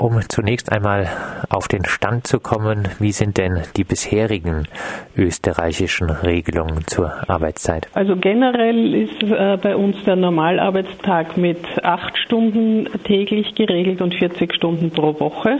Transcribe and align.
Um 0.00 0.18
zunächst 0.30 0.72
einmal 0.72 1.08
auf 1.50 1.68
den 1.68 1.84
Stand 1.84 2.26
zu 2.26 2.40
kommen, 2.40 2.88
wie 3.00 3.12
sind 3.12 3.36
denn 3.36 3.60
die 3.76 3.84
bisherigen 3.84 4.66
österreichischen 5.14 6.08
Regelungen 6.08 6.86
zur 6.86 7.28
Arbeitszeit? 7.28 7.86
Also 7.92 8.16
generell 8.16 8.94
ist 8.94 9.22
äh, 9.22 9.58
bei 9.60 9.76
uns 9.76 10.02
der 10.04 10.16
Normalarbeitstag 10.16 11.36
mit 11.36 11.58
acht 11.82 12.16
Stunden 12.16 12.88
täglich 13.04 13.54
geregelt 13.54 14.00
und 14.00 14.14
40 14.14 14.54
Stunden 14.54 14.90
pro 14.90 15.20
Woche. 15.20 15.58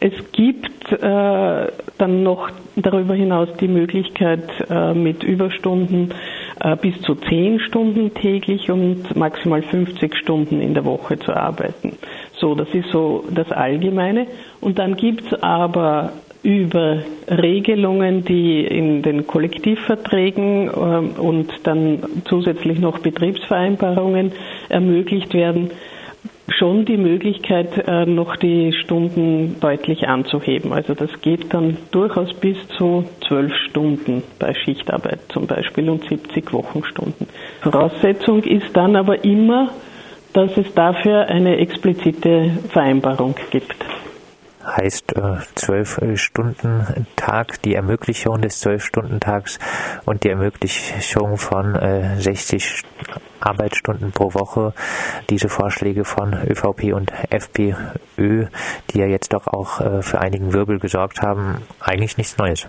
Es 0.00 0.12
gibt 0.32 0.92
äh, 0.92 1.72
dann 1.96 2.22
noch 2.22 2.50
darüber 2.76 3.14
hinaus 3.14 3.48
die 3.58 3.68
Möglichkeit, 3.68 4.42
äh, 4.68 4.92
mit 4.92 5.22
Überstunden 5.22 6.12
äh, 6.60 6.76
bis 6.76 7.00
zu 7.02 7.14
zehn 7.14 7.58
Stunden 7.60 8.12
täglich 8.12 8.70
und 8.70 9.16
maximal 9.16 9.62
50 9.62 10.14
Stunden 10.16 10.60
in 10.60 10.74
der 10.74 10.84
Woche 10.84 11.18
zu 11.18 11.32
arbeiten. 11.32 11.96
So, 12.42 12.56
das 12.56 12.74
ist 12.74 12.90
so 12.90 13.24
das 13.30 13.52
Allgemeine. 13.52 14.26
Und 14.60 14.80
dann 14.80 14.96
gibt 14.96 15.32
es 15.32 15.42
aber 15.44 16.12
über 16.42 17.04
Regelungen, 17.28 18.24
die 18.24 18.66
in 18.66 19.02
den 19.02 19.28
Kollektivverträgen 19.28 20.66
äh, 20.66 21.20
und 21.20 21.52
dann 21.62 22.00
zusätzlich 22.24 22.80
noch 22.80 22.98
Betriebsvereinbarungen 22.98 24.32
ermöglicht 24.68 25.34
werden, 25.34 25.70
schon 26.48 26.84
die 26.84 26.96
Möglichkeit, 26.96 27.86
äh, 27.86 28.06
noch 28.06 28.34
die 28.34 28.72
Stunden 28.72 29.60
deutlich 29.60 30.08
anzuheben. 30.08 30.72
Also 30.72 30.94
das 30.94 31.10
geht 31.20 31.54
dann 31.54 31.76
durchaus 31.92 32.34
bis 32.34 32.56
zu 32.76 33.04
zwölf 33.28 33.54
Stunden 33.68 34.24
bei 34.40 34.52
Schichtarbeit 34.52 35.20
zum 35.28 35.46
Beispiel 35.46 35.88
und 35.88 36.08
70 36.08 36.52
Wochenstunden. 36.52 37.28
Voraussetzung 37.60 38.42
ist 38.42 38.76
dann 38.76 38.96
aber 38.96 39.24
immer, 39.24 39.70
dass 40.32 40.56
es 40.56 40.72
dafür 40.74 41.26
eine 41.26 41.58
explizite 41.58 42.50
Vereinbarung 42.70 43.34
gibt 43.50 43.74
heißt 44.64 45.16
äh, 45.16 45.38
zwölf 45.54 45.98
äh, 45.98 46.16
Stunden 46.16 47.06
Tag, 47.16 47.62
die 47.62 47.74
Ermöglichung 47.74 48.40
des 48.40 48.60
zwölf 48.60 48.84
Stunden 48.84 49.20
Tags 49.20 49.58
und 50.04 50.24
die 50.24 50.28
Ermöglichung 50.28 51.36
von 51.36 51.74
60 52.18 52.64
äh, 52.64 53.12
Arbeitsstunden 53.40 54.12
pro 54.12 54.34
Woche. 54.34 54.72
Diese 55.30 55.48
Vorschläge 55.48 56.04
von 56.04 56.32
ÖVP 56.32 56.94
und 56.94 57.12
FPÖ, 57.30 58.46
die 58.90 58.98
ja 58.98 59.06
jetzt 59.06 59.32
doch 59.32 59.48
auch 59.48 60.02
für 60.02 60.20
einigen 60.20 60.52
Wirbel 60.52 60.78
gesorgt 60.78 61.22
haben, 61.22 61.56
eigentlich 61.80 62.16
nichts 62.16 62.38
Neues. 62.38 62.68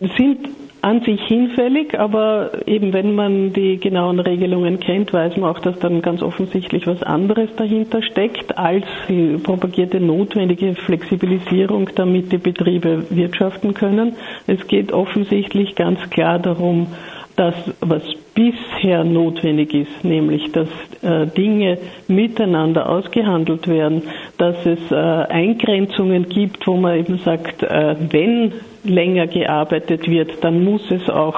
Sind 0.00 0.48
an 0.82 1.00
sich 1.02 1.22
hinfällig, 1.22 1.98
aber 1.98 2.66
eben 2.66 2.92
wenn 2.92 3.14
man 3.14 3.52
die 3.52 3.78
genauen 3.78 4.18
Regelungen 4.18 4.80
kennt, 4.80 5.12
weiß 5.12 5.36
man 5.36 5.48
auch, 5.50 5.60
dass 5.60 5.78
dann 5.78 6.02
ganz 6.02 6.22
offensichtlich 6.22 6.88
was 6.88 7.04
anderes 7.04 7.54
dahinter 7.56 8.02
steckt 8.02 8.58
als 8.58 8.84
die 9.08 9.38
propagierte 9.38 10.00
notwendige 10.00 10.74
Flexibilisierung, 10.74 11.88
damit 11.94 12.32
die 12.32 12.38
Betriebe 12.38 13.06
wirtschaften 13.10 13.74
können. 13.74 14.16
Es 14.48 14.66
geht 14.66 14.92
offensichtlich 14.92 15.76
ganz 15.76 16.00
klar 16.10 16.40
darum, 16.40 16.88
das, 17.36 17.54
was 17.80 18.02
bisher 18.34 19.04
notwendig 19.04 19.74
ist, 19.74 20.04
nämlich 20.04 20.52
dass 20.52 20.68
äh, 21.02 21.26
Dinge 21.26 21.78
miteinander 22.08 22.88
ausgehandelt 22.88 23.68
werden, 23.68 24.02
dass 24.38 24.56
es 24.66 24.78
äh, 24.90 24.94
Eingrenzungen 24.94 26.28
gibt, 26.28 26.66
wo 26.66 26.76
man 26.76 26.98
eben 26.98 27.18
sagt, 27.18 27.62
äh, 27.62 27.96
wenn 28.10 28.52
länger 28.84 29.26
gearbeitet 29.26 30.08
wird, 30.08 30.42
dann 30.42 30.64
muss 30.64 30.90
es 30.90 31.08
auch 31.08 31.36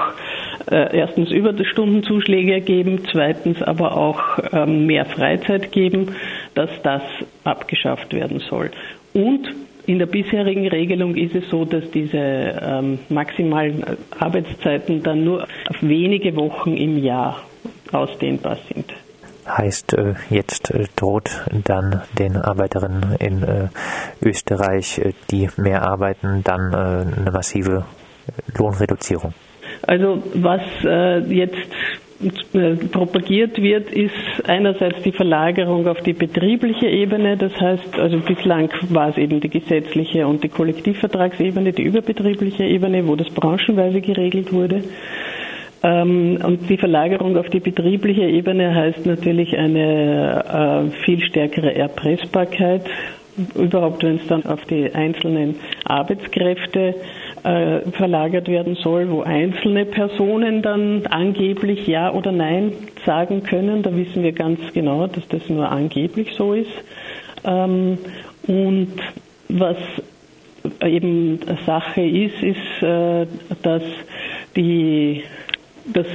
erstens 0.67 1.29
Überstundenzuschläge 1.29 2.59
geben, 2.61 3.03
zweitens 3.11 3.61
aber 3.61 3.95
auch 3.95 4.19
ähm, 4.51 4.87
mehr 4.87 5.05
Freizeit 5.05 5.71
geben, 5.71 6.15
dass 6.55 6.71
das 6.81 7.03
abgeschafft 7.43 8.15
werden 8.15 8.39
soll. 8.39 8.71
Und 9.15 9.47
in 9.85 9.97
der 9.97 10.07
bisherigen 10.07 10.67
Regelung 10.67 11.15
ist 11.15 11.35
es 11.35 11.49
so, 11.49 11.63
dass 11.63 11.89
diese 11.91 12.17
ähm, 12.17 12.99
maximalen 13.07 13.83
Arbeitszeiten 14.19 15.03
dann 15.03 15.23
nur 15.23 15.43
auf 15.43 15.77
wenige 15.81 16.35
Wochen 16.35 16.75
im 16.75 17.01
Jahr 17.01 17.41
ausdehnbar 17.93 18.57
sind. 18.67 18.93
Heißt, 19.47 19.93
äh, 19.93 20.15
jetzt 20.29 20.71
äh, 20.71 20.85
droht 20.97 21.29
dann 21.63 22.01
den 22.19 22.35
Arbeiterinnen 22.35 23.15
in 23.19 23.43
äh, 23.43 23.67
Österreich, 24.21 25.01
die 25.31 25.49
mehr 25.55 25.83
arbeiten, 25.83 26.41
dann 26.43 26.73
eine 26.73 27.31
massive 27.31 27.85
Lohnreduzierung. 28.57 29.33
Also 29.83 30.23
was 30.33 30.61
jetzt 31.29 31.53
äh, 31.53 31.84
propagiert 32.91 33.61
wird, 33.61 33.91
ist 33.91 34.13
einerseits 34.47 35.01
die 35.03 35.11
Verlagerung 35.11 35.87
auf 35.87 36.01
die 36.01 36.13
betriebliche 36.13 36.87
Ebene. 36.87 37.35
Das 37.37 37.51
heißt, 37.59 37.99
also 37.99 38.19
bislang 38.19 38.69
war 38.89 39.09
es 39.09 39.17
eben 39.17 39.41
die 39.41 39.49
gesetzliche 39.49 40.25
und 40.25 40.43
die 40.43 40.49
Kollektivvertragsebene, 40.49 41.73
die 41.73 41.83
überbetriebliche 41.83 42.63
Ebene, 42.63 43.05
wo 43.07 43.15
das 43.15 43.29
branchenweise 43.29 43.99
geregelt 44.01 44.53
wurde. 44.53 44.83
Ähm, 45.83 46.39
und 46.43 46.69
die 46.69 46.77
Verlagerung 46.77 47.37
auf 47.37 47.49
die 47.49 47.59
betriebliche 47.59 48.23
Ebene 48.23 48.73
heißt 48.73 49.05
natürlich 49.05 49.55
eine 49.57 50.89
äh, 50.89 51.03
viel 51.03 51.21
stärkere 51.21 51.75
Erpressbarkeit, 51.75 52.83
überhaupt 53.55 54.03
wenn 54.03 54.15
es 54.15 54.27
dann 54.27 54.45
auf 54.45 54.63
die 54.65 54.89
einzelnen 54.95 55.55
Arbeitskräfte 55.83 56.95
äh, 57.45 57.81
verlagert 57.91 58.47
werden 58.47 58.75
soll, 58.75 59.09
wo 59.11 59.21
einzelne 59.21 59.85
Personen 59.85 60.63
dann 60.63 61.05
angeblich 61.07 61.85
Ja 61.87 62.11
oder 62.11 62.31
Nein 62.31 62.71
sagen 63.05 63.43
können. 63.43 63.83
Da 63.83 63.95
wissen 63.95 64.23
wir 64.23 64.31
ganz 64.31 64.59
genau, 64.73 65.05
dass 65.05 65.27
das 65.27 65.47
nur 65.47 65.71
angeblich 65.71 66.33
so 66.35 66.53
ist. 66.53 66.71
Ähm, 67.45 67.99
und 68.47 68.93
was 69.47 69.77
eben 70.83 71.39
Sache 71.67 72.01
ist, 72.01 72.41
ist, 72.41 72.81
äh, 72.83 73.27
dass 73.61 73.83
die 74.55 75.23
dass 75.93 76.07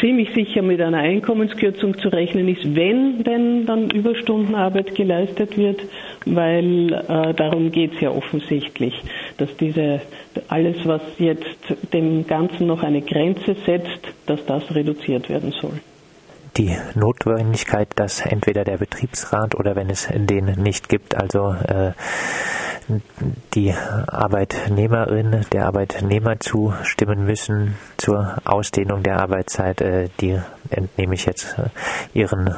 ziemlich 0.00 0.28
sicher 0.34 0.62
mit 0.62 0.80
einer 0.80 0.98
Einkommenskürzung 0.98 1.98
zu 1.98 2.08
rechnen 2.08 2.48
ist, 2.48 2.74
wenn 2.74 3.24
denn 3.24 3.64
dann 3.66 3.90
Überstundenarbeit 3.90 4.94
geleistet 4.94 5.56
wird, 5.56 5.80
weil 6.26 6.92
äh, 6.92 7.34
darum 7.34 7.70
geht 7.70 7.94
es 7.94 8.00
ja 8.00 8.10
offensichtlich, 8.10 8.94
dass 9.38 9.56
diese 9.56 10.02
alles, 10.48 10.76
was 10.84 11.00
jetzt 11.18 11.56
dem 11.92 12.26
Ganzen 12.26 12.66
noch 12.66 12.82
eine 12.82 13.00
Grenze 13.00 13.56
setzt, 13.64 14.00
dass 14.26 14.44
das 14.44 14.74
reduziert 14.74 15.28
werden 15.28 15.52
soll. 15.52 15.80
Die 16.56 16.74
Notwendigkeit, 16.94 17.88
dass 17.96 18.24
entweder 18.24 18.64
der 18.64 18.78
Betriebsrat 18.78 19.54
oder 19.54 19.76
wenn 19.76 19.90
es 19.90 20.08
den 20.10 20.46
nicht 20.62 20.88
gibt, 20.88 21.14
also 21.14 21.52
äh, 21.52 21.92
die 23.54 23.72
Arbeitnehmerin, 24.06 25.44
der 25.52 25.66
Arbeitnehmer 25.66 26.38
zustimmen 26.38 27.24
müssen 27.24 27.76
zur 27.96 28.36
Ausdehnung 28.44 29.02
der 29.02 29.20
Arbeitszeit. 29.20 29.80
Äh, 29.80 30.08
die 30.20 30.38
entnehme 30.70 31.14
ich 31.14 31.26
jetzt 31.26 31.58
äh, 31.58 32.18
Ihren 32.18 32.54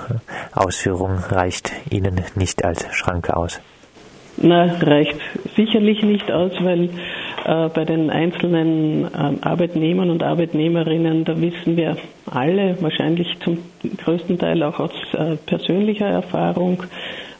Ausführungen, 0.52 1.18
reicht 1.30 1.72
Ihnen 1.90 2.22
nicht 2.34 2.64
als 2.64 2.86
Schranke 2.94 3.36
aus. 3.36 3.60
Na, 4.40 4.66
reicht 4.80 5.18
sicherlich 5.56 6.02
nicht 6.02 6.30
aus, 6.30 6.52
weil 6.60 6.90
äh, 7.44 7.68
bei 7.70 7.84
den 7.84 8.08
einzelnen 8.10 9.04
äh, 9.06 9.08
Arbeitnehmern 9.40 10.10
und 10.10 10.22
Arbeitnehmerinnen, 10.22 11.24
da 11.24 11.40
wissen 11.40 11.76
wir 11.76 11.96
alle, 12.30 12.80
wahrscheinlich 12.80 13.36
zum 13.40 13.58
größten 14.04 14.38
Teil 14.38 14.62
auch 14.62 14.78
aus 14.78 14.92
äh, 15.12 15.36
persönlicher 15.46 16.06
Erfahrung, 16.06 16.84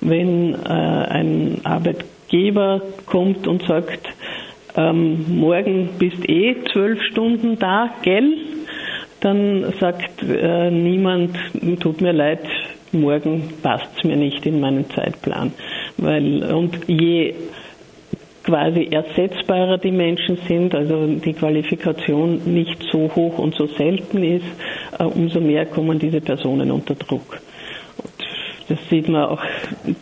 wenn 0.00 0.54
äh, 0.54 0.56
ein 0.68 1.60
Arbeitgeber 1.62 2.17
Geber 2.28 2.82
kommt 3.06 3.46
und 3.46 3.62
sagt, 3.66 4.08
ähm, 4.76 5.38
morgen 5.38 5.90
bist 5.98 6.28
eh 6.28 6.56
zwölf 6.72 7.02
Stunden 7.10 7.58
da, 7.58 7.90
gell? 8.02 8.34
Dann 9.20 9.72
sagt 9.80 10.22
äh, 10.22 10.70
niemand, 10.70 11.36
tut 11.80 12.00
mir 12.00 12.12
leid, 12.12 12.46
morgen 12.92 13.54
passt 13.62 13.88
es 13.96 14.04
mir 14.04 14.16
nicht 14.16 14.46
in 14.46 14.60
meinen 14.60 14.88
Zeitplan. 14.90 15.52
Weil, 15.96 16.44
und 16.54 16.78
je 16.86 17.34
quasi 18.44 18.88
ersetzbarer 18.90 19.78
die 19.78 19.90
Menschen 19.90 20.38
sind, 20.46 20.74
also 20.74 21.06
die 21.06 21.34
Qualifikation 21.34 22.40
nicht 22.46 22.82
so 22.90 23.10
hoch 23.14 23.38
und 23.38 23.54
so 23.54 23.66
selten 23.66 24.22
ist, 24.22 24.46
äh, 24.98 25.04
umso 25.04 25.40
mehr 25.40 25.66
kommen 25.66 25.98
diese 25.98 26.20
Personen 26.20 26.70
unter 26.70 26.94
Druck. 26.94 27.40
Das 28.68 28.78
sieht 28.90 29.08
man 29.08 29.24
auch 29.24 29.40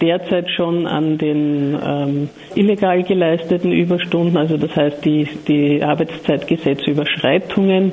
derzeit 0.00 0.50
schon 0.50 0.88
an 0.88 1.18
den 1.18 1.78
ähm, 1.80 2.28
illegal 2.56 3.04
geleisteten 3.04 3.70
Überstunden, 3.70 4.36
also 4.36 4.56
das 4.56 4.74
heißt 4.74 5.04
die, 5.04 5.28
die 5.46 5.84
Arbeitszeitgesetzüberschreitungen, 5.84 7.92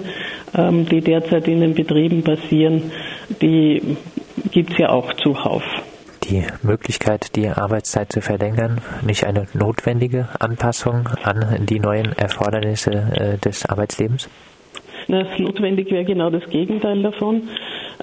ähm, 0.55 0.85
die 0.85 1.01
derzeit 1.01 1.47
in 1.47 1.61
den 1.61 1.75
Betrieben 1.75 2.23
passieren, 2.23 2.91
die 3.41 3.97
gibt 4.51 4.71
es 4.71 4.79
ja 4.79 4.89
auch 4.89 5.13
zuhauf. 5.13 5.63
Die 6.23 6.43
Möglichkeit, 6.63 7.35
die 7.35 7.49
Arbeitszeit 7.49 8.11
zu 8.11 8.21
verlängern, 8.21 8.81
nicht 9.05 9.25
eine 9.25 9.45
notwendige 9.53 10.29
Anpassung 10.39 11.07
an 11.21 11.67
die 11.67 11.79
neuen 11.79 12.13
Erfordernisse 12.13 12.91
äh, 12.91 13.37
des 13.37 13.65
Arbeitslebens? 13.65 14.29
Na, 15.07 15.25
notwendig 15.37 15.91
wäre 15.91 16.05
genau 16.05 16.29
das 16.29 16.49
Gegenteil 16.49 17.01
davon. 17.01 17.43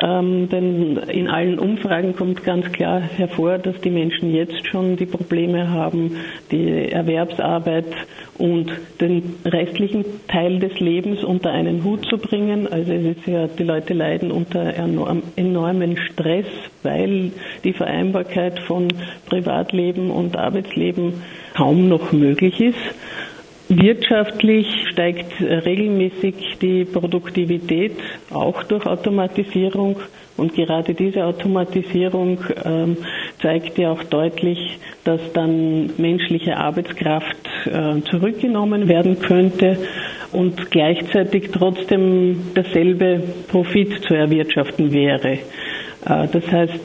Ähm, 0.03 0.49
denn 0.49 0.97
in 0.97 1.29
allen 1.29 1.59
Umfragen 1.59 2.17
kommt 2.17 2.43
ganz 2.43 2.71
klar 2.73 3.01
hervor, 3.01 3.59
dass 3.59 3.79
die 3.83 3.91
Menschen 3.91 4.35
jetzt 4.35 4.67
schon 4.67 4.97
die 4.97 5.07
Probleme 5.07 5.71
haben, 5.71 6.17
die 6.51 6.91
Erwerbsarbeit 6.91 7.85
und 8.39 8.71
den 9.01 9.35
restlichen 9.45 10.05
Teil 10.29 10.59
des 10.59 10.81
Lebens 10.81 11.23
unter 11.23 11.51
einen 11.51 11.85
Hut 11.85 12.07
zu 12.07 12.17
bringen. 12.17 12.67
Also 12.67 12.93
es 12.93 13.17
ist 13.17 13.27
ja, 13.27 13.47
die 13.47 13.65
Leute 13.65 13.93
leiden 13.93 14.31
unter 14.31 14.75
enorm, 14.75 15.23
enormen 15.37 15.99
Stress, 15.99 16.47
weil 16.83 17.33
die 17.65 17.75
Vereinbarkeit 17.75 18.59
von 18.61 18.89
Privatleben 19.27 20.11
und 20.11 20.37
Arbeitsleben 20.39 21.15
kaum 21.55 21.89
noch 21.89 22.13
möglich 22.13 22.59
ist. 22.61 22.79
Wirtschaftlich 23.73 24.67
steigt 24.91 25.41
regelmäßig 25.41 26.59
die 26.61 26.85
Produktivität 26.85 27.97
auch 28.31 28.65
durch 28.65 28.85
Automatisierung 28.85 29.97
und 30.37 30.55
gerade 30.55 30.93
diese 30.93 31.25
Automatisierung 31.25 32.39
ähm, 32.65 32.97
zeigt 33.41 33.79
ja 33.79 33.93
auch 33.93 34.03
deutlich, 34.03 34.79
dass 35.05 35.21
dann 35.35 35.91
menschliche 35.99 36.57
Arbeitskraft 36.57 37.37
äh, 37.67 38.01
zurückgenommen 38.11 38.89
werden 38.89 39.21
könnte 39.21 39.79
und 40.33 40.71
gleichzeitig 40.73 41.51
trotzdem 41.53 42.53
derselbe 42.57 43.23
Profit 43.49 44.03
zu 44.03 44.15
erwirtschaften 44.15 44.93
wäre. 44.93 45.33
Äh, 45.33 45.39
das 46.33 46.51
heißt, 46.51 46.81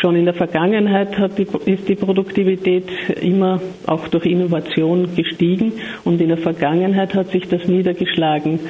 schon 0.00 0.16
in 0.16 0.24
der 0.24 0.34
Vergangenheit 0.34 1.16
die, 1.38 1.46
ist 1.70 1.88
die 1.88 1.94
Produktivität 1.94 2.88
immer 3.20 3.60
auch 3.86 4.08
durch 4.08 4.26
Innovation 4.26 5.14
gestiegen 5.14 5.72
und 6.04 6.20
in 6.20 6.28
der 6.28 6.38
Vergangenheit 6.38 7.14
hat 7.14 7.28
sich 7.28 7.46
das 7.48 7.66
niedergeschlagen, 7.66 8.60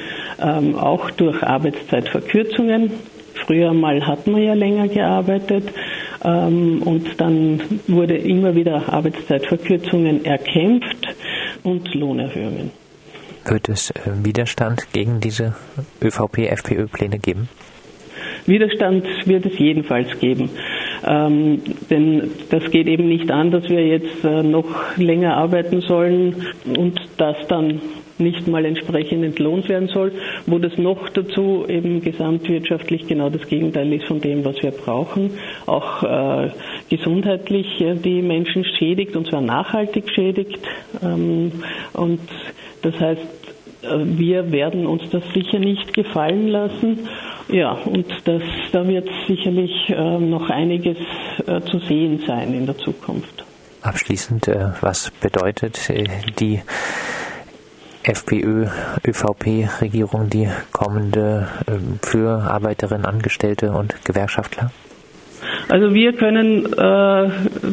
ähm, 0.41 0.75
auch 0.75 1.11
durch 1.11 1.43
Arbeitszeitverkürzungen. 1.43 2.91
Früher 3.47 3.73
mal 3.73 4.06
hat 4.06 4.27
man 4.27 4.43
ja 4.43 4.55
länger 4.55 4.88
gearbeitet 4.88 5.65
ähm, 6.25 6.82
und 6.82 7.21
dann 7.21 7.61
wurde 7.87 8.17
immer 8.17 8.55
wieder 8.55 8.93
Arbeitszeitverkürzungen 8.93 10.25
erkämpft 10.25 11.06
und 11.62 11.94
Lohnerhöhungen. 11.94 12.71
Wird 13.47 13.69
es 13.69 13.91
äh, 13.91 13.94
Widerstand 14.23 14.93
gegen 14.93 15.21
diese 15.21 15.55
ÖVP-FPÖ-Pläne 16.03 17.19
geben? 17.19 17.49
Widerstand 18.47 19.06
wird 19.27 19.47
es 19.47 19.59
jedenfalls 19.59 20.19
geben. 20.19 20.50
Ähm, 21.06 21.62
denn 21.88 22.31
das 22.50 22.70
geht 22.70 22.87
eben 22.87 23.08
nicht 23.08 23.31
an, 23.31 23.50
dass 23.50 23.69
wir 23.69 23.87
jetzt 23.87 24.25
äh, 24.25 24.43
noch 24.43 24.97
länger 24.97 25.37
arbeiten 25.37 25.81
sollen 25.81 26.47
und 26.76 27.00
das 27.17 27.37
dann 27.49 27.81
nicht 28.20 28.47
mal 28.47 28.64
entsprechend 28.64 29.25
entlohnt 29.25 29.69
werden 29.69 29.88
soll, 29.88 30.12
wo 30.47 30.58
das 30.58 30.76
noch 30.76 31.08
dazu 31.08 31.64
eben 31.67 32.02
gesamtwirtschaftlich 32.02 33.06
genau 33.06 33.31
das 33.31 33.47
Gegenteil 33.49 33.93
ist 33.93 34.05
von 34.05 34.20
dem, 34.20 34.44
was 34.44 34.62
wir 34.62 34.70
brauchen, 34.70 35.32
auch 35.67 36.02
äh, 36.02 36.50
gesundheitlich 36.88 37.81
äh, 37.81 37.94
die 37.94 38.23
Menschen 38.23 38.64
schädigt 38.64 39.17
und 39.17 39.26
zwar 39.26 39.41
nachhaltig 39.41 40.11
schädigt. 40.14 40.58
Ähm, 41.03 41.53
und 41.94 42.20
das 42.82 42.99
heißt, 42.99 43.40
wir 43.82 44.53
werden 44.53 44.87
uns 44.87 45.03
das 45.11 45.23
sicher 45.32 45.59
nicht 45.59 45.94
gefallen 45.94 46.49
lassen. 46.49 47.09
Ja, 47.49 47.73
und 47.73 48.06
das, 48.25 48.43
da 48.73 48.87
wird 48.87 49.09
sicherlich 49.27 49.88
äh, 49.88 50.19
noch 50.19 50.50
einiges 50.50 50.99
äh, 51.47 51.62
zu 51.62 51.79
sehen 51.81 52.23
sein 52.27 52.53
in 52.55 52.67
der 52.67 52.77
Zukunft. 52.79 53.44
Abschließend, 53.82 54.47
äh, 54.49 54.71
was 54.81 55.11
bedeutet 55.21 55.91
äh, 55.91 56.05
die 56.38 56.61
FPÖ-ÖVP-Regierung, 58.03 60.31
die 60.31 60.49
kommende 60.73 61.49
ähm, 61.67 61.99
für 62.03 62.43
Arbeiterinnen, 62.43 63.05
Angestellte 63.05 63.73
und 63.73 63.94
Gewerkschaftler? 64.05 64.71
Also 65.69 65.93
wir 65.94 66.12
können 66.15 66.73
äh, 66.73 67.29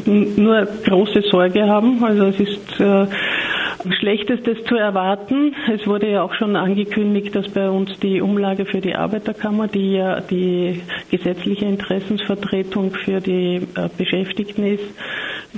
nur 0.06 0.68
große 0.86 1.22
Sorge 1.30 1.68
haben. 1.68 2.04
Also 2.04 2.26
es 2.28 2.40
ist 2.40 2.80
äh, 2.80 3.08
Schlechtestes 4.00 4.64
zu 4.66 4.76
erwarten. 4.76 5.56
Es 5.74 5.86
wurde 5.88 6.10
ja 6.10 6.24
auch 6.24 6.34
schon 6.34 6.56
angekündigt, 6.56 7.36
dass 7.36 7.48
bei 7.50 7.70
uns 7.70 8.00
die 8.00 8.22
Umlage 8.22 8.66
für 8.66 8.82
die 8.82 8.96
Arbeiterkammer, 8.96 9.68
die 9.68 9.94
ja 9.94 10.20
die 10.22 10.82
gesetzliche 11.12 11.66
Interessensvertretung 11.66 12.92
für 12.92 13.22
die 13.22 13.58
äh, 13.76 13.90
Beschäftigten 13.98 14.66
ist, 14.66 14.84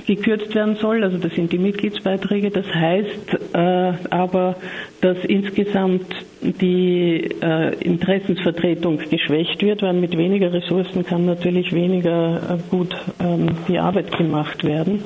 gekürzt 0.06 0.54
werden 0.54 0.76
soll. 0.76 1.02
Also 1.02 1.18
das 1.18 1.34
sind 1.34 1.52
die 1.52 1.58
Mitgliedsbeiträge. 1.58 2.50
Das 2.50 2.66
heißt 2.66 3.38
äh, 3.54 3.92
aber, 4.10 4.56
dass 5.00 5.18
insgesamt 5.24 6.06
die 6.42 7.28
äh, 7.42 7.74
Interessensvertretung 7.82 8.98
geschwächt 9.10 9.62
wird, 9.62 9.82
weil 9.82 9.94
mit 9.94 10.16
weniger 10.16 10.52
Ressourcen 10.52 11.04
kann 11.04 11.26
natürlich 11.26 11.72
weniger 11.72 12.36
äh, 12.36 12.58
gut 12.70 12.94
ähm, 13.22 13.50
die 13.68 13.78
Arbeit 13.78 14.16
gemacht 14.16 14.64
werden. 14.64 15.04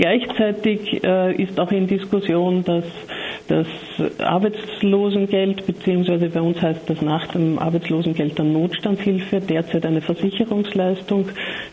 Gleichzeitig 0.00 1.04
äh, 1.04 1.34
ist 1.34 1.60
auch 1.60 1.70
in 1.72 1.86
Diskussion, 1.86 2.64
dass 2.64 2.84
das 3.48 3.66
Arbeitslosengeld, 4.18 5.66
beziehungsweise 5.66 6.30
bei 6.30 6.40
uns 6.40 6.62
heißt 6.62 6.88
das 6.88 7.02
nach 7.02 7.26
dem 7.26 7.58
Arbeitslosengeld 7.58 8.38
dann 8.38 8.50
Notstandshilfe, 8.54 9.40
derzeit 9.40 9.84
eine 9.84 10.00
Versicherungsleistung, 10.00 11.26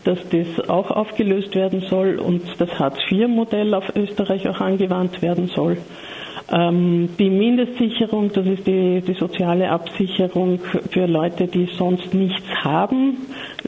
dass 0.04 0.20
das 0.28 0.70
auch 0.70 0.92
aufgelöst 0.92 1.56
werden 1.56 1.80
soll 1.90 2.20
und 2.20 2.42
das 2.60 2.78
Hartz-IV-Modell 2.78 3.74
auf 3.74 3.96
Österreich 3.96 4.46
auch 4.50 4.60
angewandt 4.60 5.22
werden 5.22 5.48
soll. 5.48 5.78
Ähm, 6.50 7.10
die 7.20 7.30
Mindestsicherung, 7.30 8.32
das 8.32 8.46
ist 8.46 8.66
die, 8.68 9.02
die 9.02 9.14
soziale 9.14 9.70
Absicherung 9.70 10.60
für 10.92 11.06
Leute, 11.06 11.48
die 11.48 11.68
sonst 11.78 12.14
nichts 12.14 12.48
haben, 12.64 13.18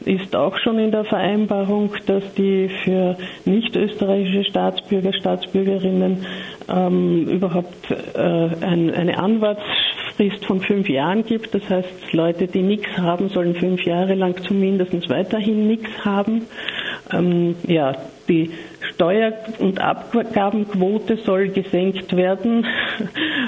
ist 0.06 0.34
auch 0.34 0.56
schon 0.58 0.78
in 0.78 0.90
der 0.90 1.04
Vereinbarung, 1.04 1.90
dass 2.06 2.22
die 2.34 2.70
für 2.82 3.16
nicht 3.44 3.76
österreichische 3.76 4.44
Staatsbürger, 4.44 5.12
Staatsbürgerinnen 5.12 6.24
ähm, 6.68 7.26
überhaupt 7.28 7.90
äh, 7.90 8.18
ein, 8.18 8.90
eine 8.94 9.18
Anwartsfrist 9.18 10.46
von 10.46 10.60
fünf 10.60 10.88
Jahren 10.88 11.24
gibt. 11.24 11.54
Das 11.54 11.68
heißt, 11.68 12.12
Leute, 12.12 12.46
die 12.46 12.62
nichts 12.62 12.96
haben, 12.96 13.28
sollen 13.28 13.54
fünf 13.56 13.84
Jahre 13.84 14.14
lang 14.14 14.36
zumindest 14.42 15.10
weiterhin 15.10 15.66
nichts 15.66 15.90
haben. 16.04 16.46
Ähm, 17.12 17.56
ja, 17.66 17.94
die 18.28 18.50
Steuer- 19.00 19.32
und 19.60 19.80
Abgabenquote 19.80 21.16
soll 21.16 21.48
gesenkt 21.48 22.14
werden. 22.14 22.66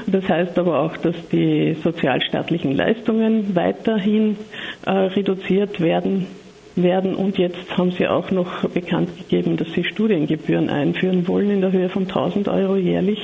Das 0.06 0.26
heißt 0.26 0.58
aber 0.58 0.80
auch, 0.80 0.96
dass 0.96 1.14
die 1.30 1.76
sozialstaatlichen 1.82 2.72
Leistungen 2.74 3.54
weiterhin 3.54 4.38
äh, 4.86 4.90
reduziert 4.90 5.78
werden 5.80 6.26
werden. 6.74 7.14
Und 7.14 7.36
jetzt 7.36 7.76
haben 7.76 7.90
Sie 7.90 8.08
auch 8.08 8.30
noch 8.30 8.66
bekannt 8.70 9.10
gegeben, 9.18 9.58
dass 9.58 9.70
Sie 9.74 9.84
Studiengebühren 9.84 10.70
einführen 10.70 11.28
wollen 11.28 11.50
in 11.50 11.60
der 11.60 11.72
Höhe 11.72 11.90
von 11.90 12.04
1000 12.04 12.48
Euro 12.48 12.76
jährlich. 12.76 13.18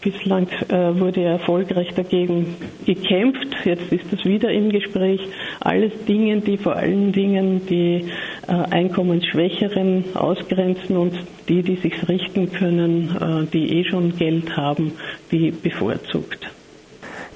Bislang 0.00 0.48
äh, 0.68 0.98
wurde 0.98 1.22
erfolgreich 1.22 1.88
dagegen 1.94 2.56
gekämpft. 2.86 3.54
Jetzt 3.64 3.92
ist 3.92 4.12
es 4.12 4.24
wieder 4.24 4.50
im 4.50 4.70
Gespräch. 4.70 5.20
Alles 5.60 5.92
Dinge, 6.06 6.40
die 6.40 6.56
vor 6.56 6.76
allen 6.76 7.12
Dingen 7.12 7.66
die 7.66 8.06
äh, 8.48 8.52
Einkommensschwächeren 8.52 10.04
ausgrenzen 10.14 10.96
und 10.96 11.14
die, 11.48 11.62
die 11.62 11.76
sich 11.76 12.08
richten 12.08 12.50
können, 12.50 13.46
äh, 13.46 13.50
die 13.52 13.78
eh 13.78 13.84
schon 13.84 14.16
Geld 14.16 14.56
haben, 14.56 14.92
die 15.30 15.50
bevorzugt. 15.50 16.50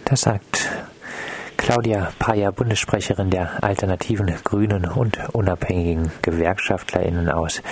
Das 0.04 0.22
sagt 0.22 0.53
Claudia 1.64 2.12
Payer, 2.18 2.52
Bundessprecherin 2.52 3.30
der 3.30 3.64
alternativen 3.64 4.26
Grünen 4.44 4.84
und 4.84 5.18
unabhängigen 5.32 6.12
GewerkschaftlerInnen 6.20 7.30
aus 7.30 7.62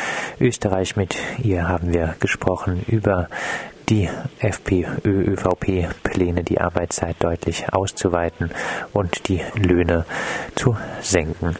Österreich. 0.40 0.96
Mit 0.96 1.18
ihr 1.42 1.68
haben 1.68 1.92
wir 1.92 2.14
gesprochen 2.18 2.82
über 2.86 3.28
die 3.90 4.08
FPÖ-ÖVP-Pläne, 4.38 6.42
die 6.42 6.58
Arbeitszeit 6.58 7.16
deutlich 7.18 7.70
auszuweiten 7.70 8.50
und 8.94 9.28
die 9.28 9.42
Löhne 9.56 10.06
zu 10.54 10.74
senken. 11.02 11.56